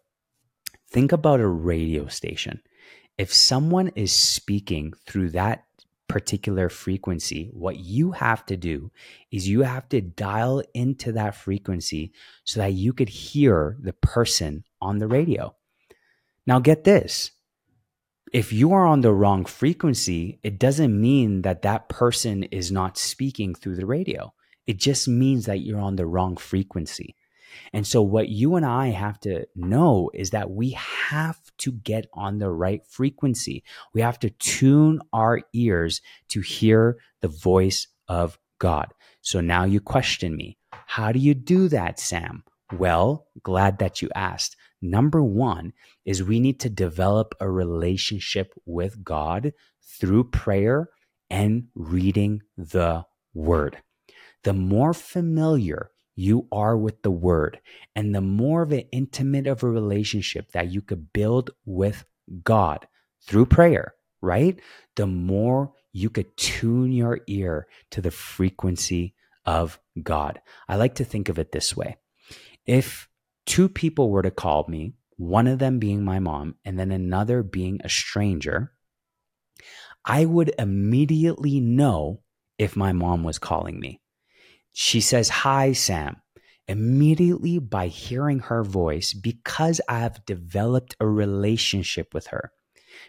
think 0.90 1.12
about 1.12 1.40
a 1.40 1.46
radio 1.46 2.06
station. 2.08 2.60
If 3.16 3.32
someone 3.32 3.88
is 3.94 4.12
speaking 4.12 4.92
through 5.06 5.30
that 5.30 5.64
particular 6.08 6.68
frequency, 6.68 7.50
what 7.52 7.78
you 7.78 8.10
have 8.10 8.44
to 8.46 8.56
do 8.56 8.90
is 9.30 9.48
you 9.48 9.62
have 9.62 9.88
to 9.90 10.00
dial 10.00 10.62
into 10.74 11.12
that 11.12 11.36
frequency 11.36 12.12
so 12.44 12.58
that 12.58 12.72
you 12.72 12.92
could 12.92 13.08
hear 13.08 13.76
the 13.80 13.92
person 13.92 14.64
on 14.80 14.98
the 14.98 15.06
radio. 15.06 15.54
Now, 16.46 16.58
get 16.58 16.82
this 16.82 17.30
if 18.32 18.52
you 18.52 18.72
are 18.72 18.86
on 18.86 19.00
the 19.00 19.12
wrong 19.12 19.44
frequency, 19.44 20.38
it 20.42 20.58
doesn't 20.58 20.98
mean 20.98 21.42
that 21.42 21.62
that 21.62 21.88
person 21.88 22.44
is 22.44 22.70
not 22.70 22.96
speaking 22.96 23.54
through 23.54 23.76
the 23.76 23.86
radio. 23.86 24.32
It 24.66 24.78
just 24.78 25.08
means 25.08 25.46
that 25.46 25.60
you're 25.60 25.80
on 25.80 25.96
the 25.96 26.06
wrong 26.06 26.36
frequency. 26.36 27.16
And 27.72 27.84
so, 27.84 28.02
what 28.02 28.28
you 28.28 28.54
and 28.54 28.64
I 28.64 28.88
have 28.88 29.18
to 29.20 29.46
know 29.56 30.10
is 30.14 30.30
that 30.30 30.50
we 30.50 30.70
have 30.70 31.38
to 31.58 31.72
get 31.72 32.06
on 32.14 32.38
the 32.38 32.50
right 32.50 32.86
frequency. 32.86 33.64
We 33.92 34.02
have 34.02 34.20
to 34.20 34.30
tune 34.30 35.00
our 35.12 35.40
ears 35.52 36.00
to 36.28 36.40
hear 36.40 36.98
the 37.20 37.28
voice 37.28 37.88
of 38.06 38.38
God. 38.60 38.94
So, 39.20 39.40
now 39.40 39.64
you 39.64 39.80
question 39.80 40.36
me 40.36 40.58
how 40.86 41.10
do 41.10 41.18
you 41.18 41.34
do 41.34 41.68
that, 41.68 41.98
Sam? 41.98 42.44
Well, 42.72 43.26
glad 43.42 43.78
that 43.80 44.00
you 44.00 44.08
asked. 44.14 44.56
Number 44.82 45.22
one 45.22 45.72
is 46.04 46.22
we 46.22 46.40
need 46.40 46.60
to 46.60 46.70
develop 46.70 47.34
a 47.40 47.50
relationship 47.50 48.54
with 48.64 49.04
God 49.04 49.52
through 49.82 50.24
prayer 50.24 50.88
and 51.28 51.68
reading 51.74 52.42
the 52.56 53.04
word. 53.34 53.78
The 54.42 54.54
more 54.54 54.94
familiar 54.94 55.90
you 56.16 56.48
are 56.50 56.76
with 56.76 57.02
the 57.02 57.10
word 57.10 57.60
and 57.94 58.14
the 58.14 58.20
more 58.20 58.62
of 58.62 58.72
an 58.72 58.84
intimate 58.92 59.46
of 59.46 59.62
a 59.62 59.68
relationship 59.68 60.52
that 60.52 60.70
you 60.70 60.80
could 60.80 61.12
build 61.12 61.50
with 61.64 62.04
God 62.42 62.86
through 63.22 63.46
prayer, 63.46 63.94
right? 64.22 64.58
The 64.96 65.06
more 65.06 65.72
you 65.92 66.08
could 66.08 66.36
tune 66.36 66.92
your 66.92 67.20
ear 67.26 67.66
to 67.90 68.00
the 68.00 68.10
frequency 68.10 69.14
of 69.44 69.78
God. 70.02 70.40
I 70.68 70.76
like 70.76 70.94
to 70.96 71.04
think 71.04 71.28
of 71.28 71.38
it 71.38 71.52
this 71.52 71.76
way. 71.76 71.96
If 72.66 73.08
two 73.46 73.68
people 73.68 74.10
were 74.10 74.22
to 74.22 74.30
call 74.30 74.66
me, 74.68 74.94
one 75.16 75.46
of 75.46 75.58
them 75.58 75.78
being 75.78 76.02
my 76.02 76.18
mom 76.18 76.54
and 76.64 76.78
then 76.78 76.90
another 76.90 77.42
being 77.42 77.80
a 77.84 77.88
stranger, 77.88 78.72
I 80.04 80.24
would 80.24 80.52
immediately 80.58 81.60
know 81.60 82.22
if 82.58 82.76
my 82.76 82.92
mom 82.92 83.22
was 83.22 83.38
calling 83.38 83.78
me. 83.78 84.00
She 84.72 85.00
says, 85.00 85.28
Hi, 85.28 85.72
Sam. 85.72 86.16
Immediately 86.68 87.58
by 87.58 87.88
hearing 87.88 88.38
her 88.40 88.62
voice, 88.62 89.12
because 89.12 89.80
I 89.88 89.98
have 89.98 90.24
developed 90.24 90.94
a 91.00 91.06
relationship 91.06 92.14
with 92.14 92.28
her, 92.28 92.52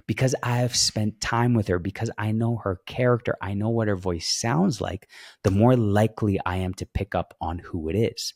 because 0.07 0.35
I 0.43 0.57
have 0.57 0.75
spent 0.75 1.21
time 1.21 1.53
with 1.53 1.67
her, 1.67 1.79
because 1.79 2.11
I 2.17 2.31
know 2.31 2.57
her 2.63 2.81
character, 2.85 3.35
I 3.41 3.53
know 3.53 3.69
what 3.69 3.87
her 3.87 3.95
voice 3.95 4.27
sounds 4.27 4.81
like, 4.81 5.09
the 5.43 5.51
more 5.51 5.75
likely 5.75 6.39
I 6.45 6.57
am 6.57 6.73
to 6.75 6.85
pick 6.85 7.15
up 7.15 7.35
on 7.41 7.59
who 7.59 7.89
it 7.89 7.95
is. 7.95 8.33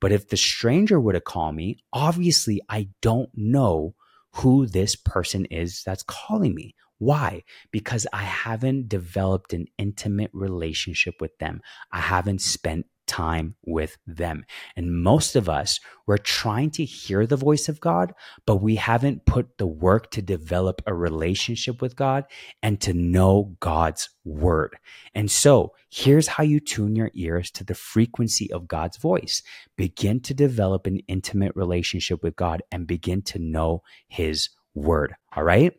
But 0.00 0.12
if 0.12 0.28
the 0.28 0.36
stranger 0.36 1.00
were 1.00 1.12
to 1.12 1.20
call 1.20 1.52
me, 1.52 1.78
obviously 1.92 2.60
I 2.68 2.88
don't 3.02 3.30
know 3.34 3.94
who 4.34 4.66
this 4.66 4.96
person 4.96 5.44
is 5.46 5.82
that's 5.84 6.02
calling 6.02 6.54
me. 6.54 6.74
Why? 6.98 7.44
Because 7.70 8.06
I 8.12 8.22
haven't 8.22 8.88
developed 8.88 9.52
an 9.52 9.66
intimate 9.78 10.30
relationship 10.32 11.14
with 11.20 11.36
them. 11.38 11.60
I 11.92 12.00
haven't 12.00 12.40
spent 12.40 12.86
time 13.08 13.56
with 13.64 13.98
them. 14.06 14.44
And 14.76 15.02
most 15.02 15.34
of 15.34 15.48
us, 15.48 15.80
we're 16.06 16.18
trying 16.18 16.70
to 16.72 16.84
hear 16.84 17.26
the 17.26 17.36
voice 17.36 17.68
of 17.68 17.80
God, 17.80 18.14
but 18.46 18.56
we 18.56 18.76
haven't 18.76 19.26
put 19.26 19.58
the 19.58 19.66
work 19.66 20.10
to 20.12 20.22
develop 20.22 20.80
a 20.86 20.94
relationship 20.94 21.82
with 21.82 21.96
God 21.96 22.24
and 22.62 22.80
to 22.82 22.92
know 22.92 23.56
God's 23.58 24.10
word. 24.24 24.76
And 25.14 25.30
so 25.30 25.74
here's 25.90 26.28
how 26.28 26.44
you 26.44 26.60
tune 26.60 26.94
your 26.94 27.10
ears 27.14 27.50
to 27.52 27.64
the 27.64 27.74
frequency 27.74 28.52
of 28.52 28.68
God's 28.68 28.98
voice. 28.98 29.42
Begin 29.76 30.20
to 30.20 30.34
develop 30.34 30.86
an 30.86 31.00
intimate 31.08 31.56
relationship 31.56 32.22
with 32.22 32.36
God 32.36 32.62
and 32.70 32.86
begin 32.86 33.22
to 33.22 33.38
know 33.38 33.82
his 34.06 34.50
word. 34.74 35.14
All 35.34 35.42
right. 35.42 35.72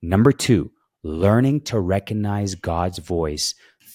Number 0.00 0.32
two, 0.32 0.70
learning 1.02 1.62
to 1.62 1.80
recognize 1.80 2.54
God's 2.54 2.98
voice 2.98 3.54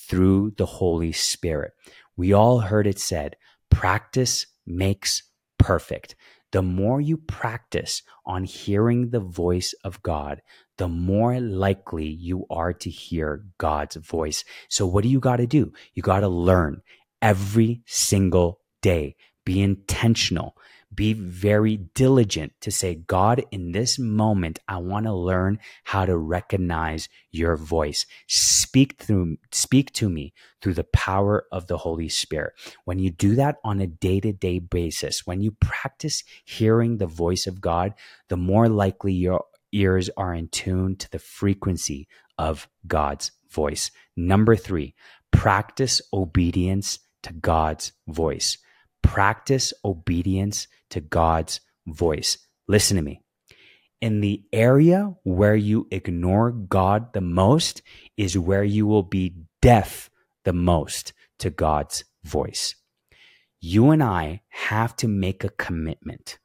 through 0.10 0.54
the 0.58 0.66
Holy 0.66 1.12
Spirit. 1.12 1.74
We 2.20 2.34
all 2.34 2.60
heard 2.60 2.86
it 2.86 3.00
said, 3.00 3.38
practice 3.72 4.46
makes 4.68 5.24
perfect. 5.58 6.18
The 6.52 6.62
more 6.62 7.00
you 7.00 7.16
practice 7.16 8.02
on 8.26 8.44
hearing 8.44 9.12
the 9.12 9.22
voice 9.22 9.74
of 9.86 10.04
God, 10.04 10.42
the 10.78 10.90
more 10.90 11.40
likely 11.40 12.10
you 12.10 12.46
are 12.50 12.74
to 12.74 12.90
hear 12.90 13.46
God's 13.58 13.96
voice. 13.96 14.44
So, 14.68 14.86
what 14.86 15.04
do 15.04 15.10
you 15.10 15.22
got 15.22 15.38
to 15.38 15.48
do? 15.48 15.72
You 15.94 16.04
got 16.04 16.20
to 16.20 16.28
learn 16.28 16.82
every 17.22 17.84
single 17.86 18.60
day. 18.82 19.16
Be 19.46 19.62
intentional 19.62 20.58
be 20.94 21.14
very 21.14 21.78
diligent 21.78 22.54
to 22.62 22.72
say, 22.72 22.96
God, 22.96 23.44
in 23.52 23.72
this 23.72 24.00
moment, 24.00 24.60
I 24.68 24.78
want 24.78 25.06
to 25.06 25.14
learn 25.14 25.60
how 25.84 26.06
to 26.06 26.18
recognize 26.18 27.10
your 27.32 27.56
voice. 27.56 28.06
Speak 28.70 29.02
through, 29.02 29.38
speak 29.52 29.92
to 29.94 30.10
me 30.10 30.32
through 30.62 30.76
the 30.76 30.84
power 30.84 31.46
of 31.52 31.66
the 31.66 31.78
Holy 31.78 32.08
Spirit. 32.08 32.54
When 32.86 33.00
you 33.00 33.10
do 33.10 33.34
that 33.34 33.56
on 33.64 33.80
a 33.80 33.88
day 33.88 34.20
to 34.20 34.32
day 34.32 34.60
basis, 34.60 35.26
when 35.26 35.42
you 35.42 35.54
practice 35.60 36.24
hearing 36.46 36.98
the 36.98 37.08
voice 37.08 37.48
of 37.48 37.62
God, 37.62 37.96
the 38.28 38.38
more 38.38 38.70
likely 38.70 39.12
your 39.12 39.46
ears 39.72 40.12
are 40.18 40.36
in 40.36 40.50
tune 40.50 40.96
to 40.98 41.10
the 41.10 41.18
frequency 41.18 42.08
of 42.38 42.70
God's 42.86 43.32
voice. 43.50 43.90
Number 44.16 44.56
three, 44.56 44.94
practice 45.32 46.00
obedience 46.14 47.00
to 47.24 47.34
God's 47.34 47.94
voice. 48.08 48.60
Practice 49.02 49.74
obedience 49.84 50.68
to 50.92 51.02
God's 51.02 51.60
voice. 51.88 52.38
Listen 52.68 52.98
to 52.98 53.02
me. 53.02 53.24
In 54.02 54.22
the 54.22 54.44
area 54.54 55.14
where 55.24 55.56
you 55.56 55.88
ignore 55.92 56.52
God 56.52 57.12
the 57.14 57.22
most 57.22 57.82
is 58.16 58.38
where 58.38 58.64
you 58.64 58.88
will 58.88 59.04
be 59.04 59.36
deaf 59.62 60.10
the 60.46 60.54
most 60.54 61.12
to 61.40 61.50
God's 61.50 62.06
voice. 62.24 62.76
You 63.60 63.92
and 63.92 64.02
I 64.02 64.42
have 64.50 64.96
to 64.98 65.08
make 65.08 65.44
a 65.44 65.50
commitment 65.50 66.40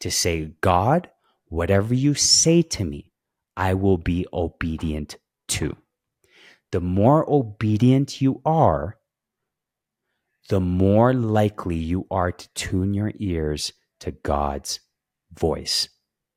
to 0.00 0.10
say, 0.10 0.52
God, 0.60 1.10
whatever 1.46 1.94
you 1.94 2.14
say 2.14 2.62
to 2.62 2.84
me, 2.84 3.10
I 3.56 3.74
will 3.74 3.98
be 3.98 4.26
obedient 4.32 5.16
to. 5.48 5.76
The 6.70 6.80
more 6.80 7.28
obedient 7.28 8.20
you 8.20 8.40
are, 8.44 8.98
the 10.48 10.60
more 10.60 11.14
likely 11.14 11.76
you 11.76 12.06
are 12.10 12.30
to 12.30 12.48
tune 12.54 12.94
your 12.94 13.12
ears 13.18 13.72
to 14.00 14.12
God's 14.12 14.80
voice. 15.32 15.88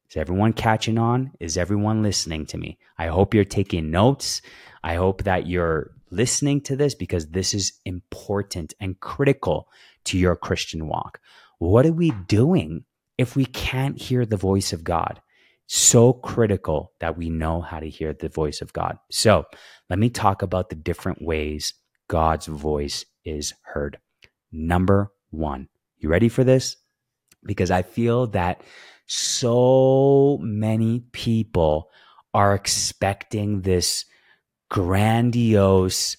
Is 0.09 0.15
everyone 0.15 0.53
catching 0.53 0.97
on? 0.97 1.31
Is 1.39 1.57
everyone 1.57 2.01
listening 2.01 2.45
to 2.47 2.57
me? 2.57 2.77
I 2.97 3.07
hope 3.07 3.33
you're 3.33 3.43
taking 3.43 3.91
notes. 3.91 4.41
I 4.83 4.95
hope 4.95 5.23
that 5.23 5.47
you're 5.47 5.91
listening 6.09 6.61
to 6.61 6.77
this 6.77 6.95
because 6.95 7.27
this 7.27 7.53
is 7.53 7.73
important 7.83 8.73
and 8.79 8.99
critical 9.01 9.67
to 10.05 10.17
your 10.17 10.37
Christian 10.37 10.87
walk. 10.87 11.19
What 11.59 11.85
are 11.85 11.91
we 11.91 12.11
doing 12.11 12.85
if 13.17 13.35
we 13.35 13.45
can't 13.45 14.01
hear 14.01 14.25
the 14.25 14.37
voice 14.37 14.71
of 14.71 14.85
God? 14.85 15.21
So 15.65 16.13
critical 16.13 16.93
that 16.99 17.17
we 17.17 17.29
know 17.29 17.59
how 17.59 17.81
to 17.81 17.89
hear 17.89 18.13
the 18.13 18.29
voice 18.29 18.61
of 18.61 18.71
God. 18.71 18.99
So 19.11 19.43
let 19.89 19.99
me 19.99 20.09
talk 20.09 20.41
about 20.41 20.69
the 20.69 20.75
different 20.75 21.21
ways 21.21 21.73
God's 22.07 22.45
voice 22.45 23.03
is 23.25 23.53
heard. 23.63 23.99
Number 24.53 25.11
one. 25.31 25.67
You 25.97 26.07
ready 26.07 26.29
for 26.29 26.45
this? 26.45 26.77
Because 27.47 27.71
I 27.71 27.81
feel 27.81 28.27
that 28.27 28.61
so 29.07 30.37
many 30.41 30.99
people 31.11 31.89
are 32.33 32.53
expecting 32.53 33.61
this 33.61 34.05
grandiose 34.69 36.17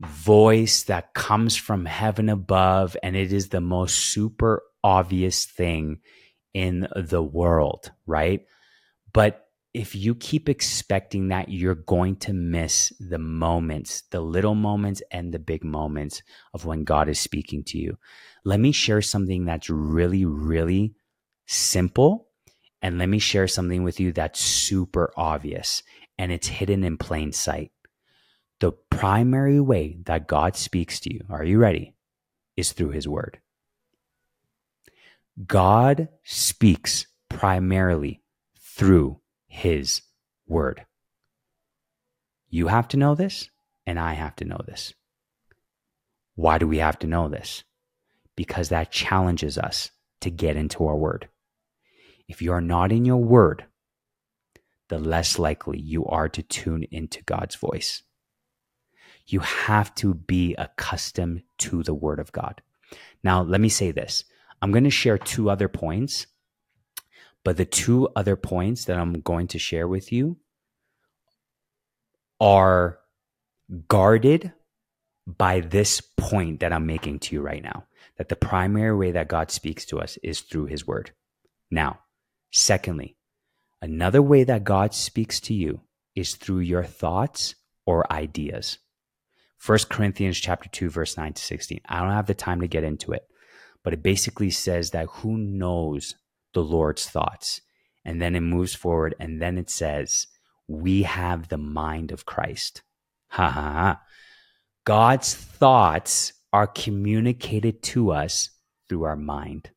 voice 0.00 0.84
that 0.84 1.14
comes 1.14 1.56
from 1.56 1.86
heaven 1.86 2.28
above, 2.28 2.96
and 3.02 3.16
it 3.16 3.32
is 3.32 3.48
the 3.48 3.60
most 3.60 3.96
super 3.96 4.62
obvious 4.84 5.44
thing 5.46 6.00
in 6.54 6.88
the 6.94 7.22
world, 7.22 7.90
right? 8.06 8.46
But 9.12 9.49
if 9.72 9.94
you 9.94 10.14
keep 10.14 10.48
expecting 10.48 11.28
that, 11.28 11.48
you're 11.48 11.76
going 11.76 12.16
to 12.16 12.32
miss 12.32 12.92
the 12.98 13.18
moments, 13.18 14.02
the 14.10 14.20
little 14.20 14.56
moments 14.56 15.00
and 15.12 15.32
the 15.32 15.38
big 15.38 15.62
moments 15.62 16.22
of 16.52 16.64
when 16.64 16.82
God 16.82 17.08
is 17.08 17.20
speaking 17.20 17.62
to 17.64 17.78
you. 17.78 17.96
Let 18.44 18.58
me 18.58 18.72
share 18.72 19.00
something 19.00 19.44
that's 19.44 19.70
really, 19.70 20.24
really 20.24 20.94
simple. 21.46 22.28
And 22.82 22.98
let 22.98 23.08
me 23.08 23.18
share 23.18 23.46
something 23.46 23.84
with 23.84 24.00
you 24.00 24.12
that's 24.12 24.40
super 24.40 25.12
obvious 25.16 25.82
and 26.18 26.32
it's 26.32 26.48
hidden 26.48 26.82
in 26.82 26.96
plain 26.96 27.32
sight. 27.32 27.70
The 28.58 28.72
primary 28.72 29.60
way 29.60 29.98
that 30.04 30.26
God 30.26 30.56
speaks 30.56 30.98
to 31.00 31.14
you, 31.14 31.20
are 31.30 31.44
you 31.44 31.58
ready? 31.58 31.94
Is 32.56 32.72
through 32.72 32.90
his 32.90 33.06
word. 33.06 33.38
God 35.46 36.08
speaks 36.24 37.06
primarily 37.28 38.22
through 38.58 39.20
his 39.50 40.00
word. 40.46 40.86
You 42.48 42.68
have 42.68 42.88
to 42.88 42.96
know 42.96 43.14
this, 43.14 43.50
and 43.86 43.98
I 43.98 44.14
have 44.14 44.36
to 44.36 44.44
know 44.44 44.60
this. 44.66 44.94
Why 46.36 46.56
do 46.56 46.66
we 46.66 46.78
have 46.78 46.98
to 47.00 47.06
know 47.06 47.28
this? 47.28 47.64
Because 48.36 48.70
that 48.70 48.90
challenges 48.90 49.58
us 49.58 49.90
to 50.20 50.30
get 50.30 50.56
into 50.56 50.86
our 50.86 50.96
word. 50.96 51.28
If 52.28 52.40
you 52.40 52.52
are 52.52 52.60
not 52.60 52.92
in 52.92 53.04
your 53.04 53.22
word, 53.22 53.66
the 54.88 54.98
less 54.98 55.38
likely 55.38 55.78
you 55.78 56.06
are 56.06 56.28
to 56.28 56.42
tune 56.42 56.84
into 56.90 57.22
God's 57.24 57.56
voice. 57.56 58.02
You 59.26 59.40
have 59.40 59.94
to 59.96 60.14
be 60.14 60.54
accustomed 60.54 61.42
to 61.58 61.82
the 61.82 61.94
word 61.94 62.18
of 62.18 62.32
God. 62.32 62.62
Now, 63.22 63.42
let 63.42 63.60
me 63.60 63.68
say 63.68 63.90
this 63.90 64.24
I'm 64.62 64.72
going 64.72 64.84
to 64.84 64.90
share 64.90 65.18
two 65.18 65.50
other 65.50 65.68
points 65.68 66.26
but 67.44 67.56
the 67.56 67.64
two 67.64 68.08
other 68.14 68.36
points 68.36 68.84
that 68.84 68.98
I'm 68.98 69.20
going 69.20 69.48
to 69.48 69.58
share 69.58 69.88
with 69.88 70.12
you 70.12 70.36
are 72.40 72.98
guarded 73.88 74.52
by 75.26 75.60
this 75.60 76.00
point 76.00 76.60
that 76.60 76.72
I'm 76.72 76.86
making 76.86 77.20
to 77.20 77.36
you 77.36 77.42
right 77.42 77.62
now 77.62 77.84
that 78.16 78.28
the 78.28 78.36
primary 78.36 78.94
way 78.94 79.12
that 79.12 79.28
God 79.28 79.50
speaks 79.50 79.84
to 79.86 79.98
us 79.98 80.18
is 80.22 80.40
through 80.40 80.66
his 80.66 80.86
word. 80.86 81.12
Now, 81.70 82.00
secondly, 82.50 83.16
another 83.80 84.20
way 84.20 84.44
that 84.44 84.64
God 84.64 84.92
speaks 84.92 85.40
to 85.40 85.54
you 85.54 85.80
is 86.14 86.34
through 86.34 86.60
your 86.60 86.84
thoughts 86.84 87.54
or 87.86 88.10
ideas. 88.12 88.78
1 89.64 89.78
Corinthians 89.90 90.38
chapter 90.38 90.68
2 90.68 90.90
verse 90.90 91.16
9 91.16 91.34
to 91.34 91.42
16. 91.42 91.80
I 91.86 92.00
don't 92.00 92.10
have 92.10 92.26
the 92.26 92.34
time 92.34 92.60
to 92.60 92.66
get 92.66 92.84
into 92.84 93.12
it, 93.12 93.26
but 93.84 93.92
it 93.92 94.02
basically 94.02 94.50
says 94.50 94.90
that 94.90 95.06
who 95.06 95.36
knows 95.36 96.14
the 96.54 96.62
Lord's 96.62 97.08
thoughts. 97.08 97.60
And 98.04 98.20
then 98.20 98.34
it 98.34 98.40
moves 98.40 98.74
forward 98.74 99.14
and 99.20 99.40
then 99.40 99.58
it 99.58 99.70
says, 99.70 100.26
We 100.66 101.02
have 101.02 101.48
the 101.48 101.58
mind 101.58 102.12
of 102.12 102.26
Christ. 102.26 102.82
Ha 103.28 103.48
ha 103.48 103.72
ha. 103.72 104.00
God's 104.84 105.34
thoughts 105.34 106.32
are 106.52 106.66
communicated 106.66 107.82
to 107.82 108.10
us 108.10 108.50
through 108.88 109.04
our 109.04 109.16
mind. 109.16 109.70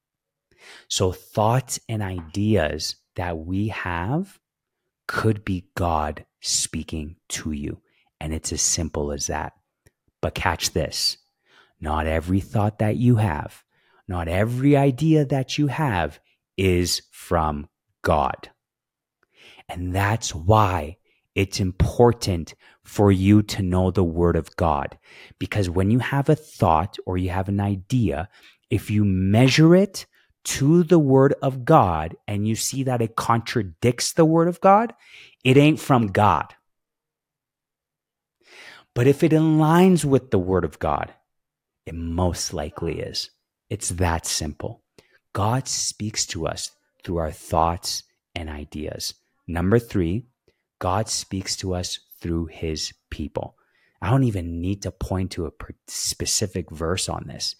So, 0.87 1.11
thoughts 1.11 1.79
and 1.89 2.01
ideas 2.01 2.95
that 3.15 3.37
we 3.37 3.67
have 3.67 4.39
could 5.07 5.43
be 5.43 5.67
God 5.75 6.25
speaking 6.41 7.17
to 7.29 7.51
you. 7.51 7.81
And 8.19 8.33
it's 8.33 8.53
as 8.53 8.61
simple 8.61 9.11
as 9.11 9.27
that. 9.27 9.53
But 10.21 10.35
catch 10.35 10.71
this 10.71 11.17
not 11.81 12.07
every 12.07 12.39
thought 12.39 12.79
that 12.79 12.95
you 12.95 13.17
have, 13.17 13.61
not 14.07 14.29
every 14.29 14.77
idea 14.77 15.25
that 15.25 15.57
you 15.57 15.67
have 15.67 16.17
is 16.57 17.01
from 17.11 17.67
God. 18.01 18.49
And 19.69 19.93
that's 19.93 20.35
why 20.35 20.97
it's 21.35 21.59
important 21.59 22.53
for 22.83 23.11
you 23.11 23.41
to 23.41 23.63
know 23.63 23.91
the 23.91 24.03
word 24.03 24.35
of 24.35 24.55
God. 24.55 24.97
Because 25.39 25.69
when 25.69 25.89
you 25.89 25.99
have 25.99 26.29
a 26.29 26.35
thought 26.35 26.97
or 27.05 27.17
you 27.17 27.29
have 27.29 27.49
an 27.49 27.59
idea, 27.59 28.29
if 28.69 28.91
you 28.91 29.05
measure 29.05 29.75
it 29.75 30.05
to 30.43 30.83
the 30.83 30.99
word 30.99 31.33
of 31.41 31.63
God 31.63 32.15
and 32.27 32.47
you 32.47 32.55
see 32.55 32.83
that 32.83 33.01
it 33.01 33.15
contradicts 33.15 34.13
the 34.13 34.25
word 34.25 34.47
of 34.47 34.59
God, 34.61 34.93
it 35.43 35.57
ain't 35.57 35.79
from 35.79 36.07
God. 36.07 36.53
But 38.93 39.07
if 39.07 39.23
it 39.23 39.31
aligns 39.31 40.05
with 40.05 40.29
the 40.29 40.39
word 40.39 40.65
of 40.65 40.77
God, 40.77 41.13
it 41.85 41.95
most 41.95 42.53
likely 42.53 42.99
is. 42.99 43.29
It's 43.69 43.89
that 43.89 44.25
simple. 44.25 44.82
God 45.33 45.67
speaks 45.67 46.27
to 46.27 46.47
us 46.47 46.71
through 47.03 47.17
our 47.17 47.31
thoughts 47.31 48.03
and 48.35 48.49
ideas. 48.49 49.15
Number 49.47 49.79
three, 49.79 50.27
God 50.79 51.09
speaks 51.09 51.55
to 51.57 51.73
us 51.73 51.99
through 52.21 52.47
his 52.47 52.93
people. 53.09 53.55
I 54.01 54.09
don't 54.09 54.25
even 54.25 54.61
need 54.61 54.83
to 54.83 54.91
point 54.91 55.31
to 55.31 55.47
a 55.47 55.51
specific 55.87 56.69
verse 56.69 57.09
on 57.09 57.25
this. 57.27 57.55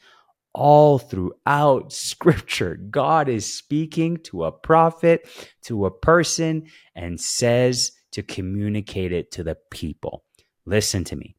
All 0.53 0.99
throughout 0.99 1.91
scripture, 1.93 2.75
God 2.75 3.27
is 3.27 3.51
speaking 3.51 4.17
to 4.17 4.43
a 4.43 4.51
prophet, 4.51 5.27
to 5.63 5.85
a 5.85 5.91
person, 5.91 6.67
and 6.95 7.19
says 7.19 7.91
to 8.11 8.21
communicate 8.21 9.11
it 9.11 9.31
to 9.31 9.43
the 9.43 9.57
people. 9.71 10.25
Listen 10.65 11.03
to 11.05 11.15
me. 11.15 11.35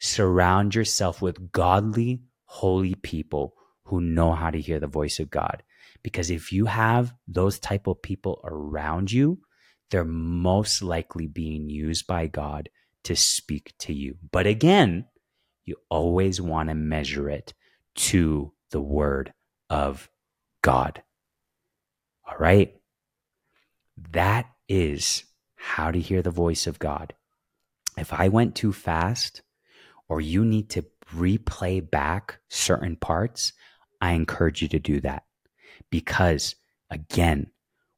Surround 0.00 0.74
yourself 0.74 1.22
with 1.22 1.52
godly, 1.52 2.22
holy 2.44 2.96
people 2.96 3.54
who 3.84 4.00
know 4.00 4.32
how 4.32 4.50
to 4.50 4.60
hear 4.60 4.80
the 4.80 4.86
voice 4.88 5.20
of 5.20 5.30
God 5.30 5.62
because 6.02 6.30
if 6.30 6.52
you 6.52 6.66
have 6.66 7.14
those 7.26 7.58
type 7.58 7.86
of 7.86 8.02
people 8.02 8.40
around 8.44 9.10
you 9.10 9.38
they're 9.90 10.04
most 10.04 10.82
likely 10.82 11.26
being 11.26 11.68
used 11.68 12.06
by 12.06 12.26
god 12.26 12.68
to 13.06 13.14
speak 13.14 13.72
to 13.78 13.92
you. 13.92 14.16
But 14.32 14.46
again 14.46 15.06
you 15.64 15.76
always 15.88 16.40
want 16.40 16.68
to 16.68 16.74
measure 16.74 17.30
it 17.30 17.54
to 17.94 18.52
the 18.70 18.80
word 18.80 19.32
of 19.70 20.08
god. 20.62 21.02
All 22.28 22.36
right? 22.38 22.74
That 24.10 24.46
is 24.68 25.24
how 25.54 25.90
to 25.90 26.00
hear 26.00 26.22
the 26.22 26.30
voice 26.30 26.66
of 26.66 26.78
god. 26.78 27.14
If 27.96 28.12
i 28.12 28.28
went 28.28 28.54
too 28.54 28.72
fast 28.72 29.42
or 30.08 30.20
you 30.20 30.44
need 30.44 30.70
to 30.70 30.84
replay 31.14 31.88
back 31.88 32.40
certain 32.48 32.96
parts 32.96 33.52
i 34.00 34.10
encourage 34.12 34.60
you 34.60 34.68
to 34.68 34.80
do 34.80 35.00
that 35.00 35.22
because, 35.90 36.54
again, 36.90 37.50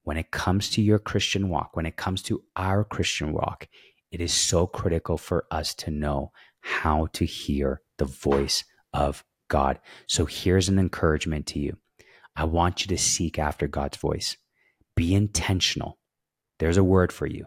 when 0.05 0.17
it 0.17 0.31
comes 0.31 0.71
to 0.71 0.83
your 0.83 0.99
Christian 0.99 1.49
walk, 1.49 1.77
when 1.77 1.87
it 1.87 1.97
comes 1.97 2.23
to 2.23 2.43
our 2.57 2.85
Christian 2.85 3.33
walk, 3.33 3.69
it 4.11 4.21
is 4.21 4.33
so 4.33 4.67
critical 4.67 5.19
for 5.19 5.45
us 5.51 5.75
to 5.75 5.91
know 5.91 6.33
how 6.61 7.09
to 7.13 7.25
hear 7.25 7.83
the 7.99 8.05
voice 8.05 8.65
of 8.93 9.25
God. 9.49 9.81
So 10.07 10.25
here's 10.25 10.69
an 10.69 10.79
encouragement 10.79 11.47
to 11.49 11.59
you. 11.59 11.77
I 12.37 12.45
want 12.45 12.83
you 12.83 12.89
to 12.89 13.03
seek 13.03 13.39
after 13.39 13.67
God's 13.67 13.97
voice. 13.97 14.37
Be 14.97 15.15
intentional. 15.15 15.99
There's 16.59 16.77
a 16.77 16.85
word 16.85 17.13
for 17.13 17.27
you. 17.27 17.47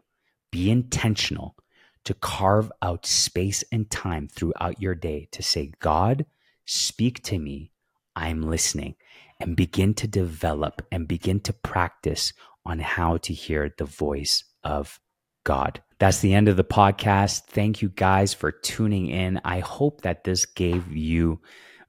Be 0.51 0.69
intentional 0.69 1.56
to 2.04 2.13
carve 2.13 2.71
out 2.82 3.06
space 3.06 3.63
and 3.71 3.89
time 3.89 4.27
throughout 4.27 4.82
your 4.82 4.95
day 4.95 5.27
to 5.32 5.43
say, 5.43 5.71
God, 5.80 6.25
speak 6.65 7.23
to 7.23 7.39
me. 7.39 7.71
I'm 8.15 8.41
listening 8.41 8.95
and 9.41 9.56
begin 9.56 9.93
to 9.95 10.08
develop 10.08 10.82
and 10.91 11.08
begin 11.08 11.39
to 11.41 11.54
practice 11.54 12.34
on 12.65 12.80
how 12.80 13.17
to 13.17 13.34
hear 13.34 13.73
the 13.77 13.86
voice 13.86 14.43
of 14.63 14.99
God. 15.43 15.82
That's 15.99 16.19
the 16.19 16.34
end 16.34 16.47
of 16.47 16.58
the 16.58 16.63
podcast. 16.63 17.45
Thank 17.45 17.82
you 17.82 17.89
guys 17.89 18.34
for 18.34 18.51
tuning 18.51 19.08
in. 19.08 19.41
I 19.43 19.60
hope 19.60 20.01
that 20.01 20.23
this 20.23 20.45
gave 20.45 20.95
you 20.95 21.41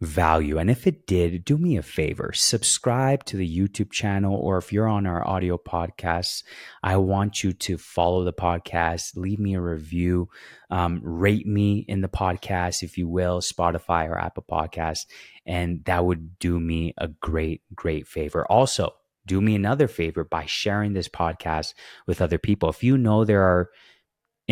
value. 0.03 0.59
And 0.59 0.69
if 0.69 0.87
it 0.87 1.07
did, 1.07 1.45
do 1.45 1.57
me 1.57 1.77
a 1.77 1.83
favor 1.83 2.33
subscribe 2.35 3.25
to 3.25 3.37
the 3.37 3.59
YouTube 3.59 3.91
channel, 3.91 4.35
or 4.35 4.59
if 4.59 4.73
you're 4.73 4.89
on 4.89 5.07
our 5.07 5.27
audio 5.27 5.57
podcasts, 5.57 6.43
I 6.83 6.97
want 6.97 7.45
you 7.45 7.53
to 7.53 7.79
follow 7.79 8.25
the 8.25 8.33
podcast, 8.33 9.17
leave 9.17 9.39
me 9.39 9.55
a 9.55 9.61
review, 9.61 10.29
um, 10.71 11.01
rate 11.03 11.47
me 11.47 11.85
in 11.89 12.01
the 12.01 12.09
podcast, 12.09 12.83
if 12.83 12.99
you 12.99 13.09
will, 13.09 13.41
Spotify 13.41 14.09
or 14.09 14.19
Apple 14.19 14.45
Podcasts. 14.51 15.07
And 15.47 15.85
that 15.85 16.05
would 16.05 16.39
do 16.39 16.59
me 16.59 16.95
a 16.99 17.09
great, 17.09 17.63
great 17.75 18.09
favor. 18.09 18.45
Also, 18.47 18.95
do 19.25 19.41
me 19.41 19.55
another 19.55 19.87
favor 19.87 20.25
by 20.25 20.47
sharing 20.47 20.95
this 20.95 21.09
podcast 21.09 21.75
with 22.09 22.21
other 22.21 22.39
people. 22.39 22.69
If 22.69 22.83
you 22.83 22.99
know 22.99 23.25
there 23.25 23.45
are 23.45 23.71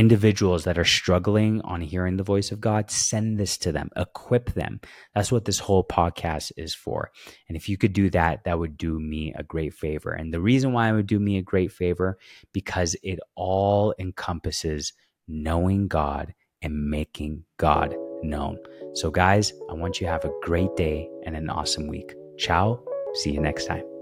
individuals 0.00 0.64
that 0.64 0.78
are 0.78 0.84
struggling 0.84 1.60
on 1.60 1.82
hearing 1.82 2.16
the 2.16 2.22
voice 2.22 2.50
of 2.50 2.58
God, 2.58 2.90
send 2.90 3.38
this 3.38 3.58
to 3.58 3.70
them, 3.70 3.90
equip 3.96 4.54
them. 4.54 4.80
That's 5.14 5.30
what 5.30 5.44
this 5.44 5.58
whole 5.58 5.84
podcast 5.84 6.52
is 6.56 6.74
for. 6.74 7.10
And 7.48 7.56
if 7.56 7.68
you 7.68 7.76
could 7.76 7.92
do 7.92 8.08
that, 8.08 8.44
that 8.44 8.58
would 8.58 8.78
do 8.78 8.98
me 8.98 9.34
a 9.36 9.42
great 9.42 9.74
favor. 9.74 10.12
And 10.12 10.32
the 10.32 10.40
reason 10.40 10.72
why 10.72 10.88
it 10.88 10.94
would 10.94 11.06
do 11.06 11.20
me 11.20 11.36
a 11.36 11.42
great 11.42 11.70
favor, 11.70 12.16
because 12.54 12.96
it 13.02 13.18
all 13.36 13.94
encompasses 13.98 14.94
knowing 15.28 15.86
God 15.86 16.32
and 16.62 16.88
making 16.88 17.44
God 17.58 17.94
known. 18.22 18.56
So, 18.94 19.10
guys, 19.10 19.52
I 19.68 19.74
want 19.74 20.00
you 20.00 20.06
to 20.06 20.12
have 20.12 20.24
a 20.24 20.32
great 20.40 20.74
day 20.76 21.10
and 21.26 21.36
an 21.36 21.50
awesome 21.50 21.88
week. 21.88 22.14
Ciao. 22.38 22.82
See 23.16 23.32
you 23.32 23.40
next 23.40 23.66
time. 23.66 23.99